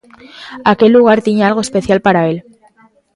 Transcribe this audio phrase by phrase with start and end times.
[0.71, 2.37] Aquel lugar tiña algo especial para el.